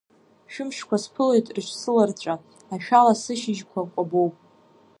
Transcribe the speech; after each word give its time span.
Шәымшқәа 0.53 0.97
сԥылоит 1.03 1.47
рыҽсыларҵәа, 1.55 2.33
ашәала 2.73 3.13
сышьыжьқәа 3.21 3.81
кәабоуп. 3.91 4.35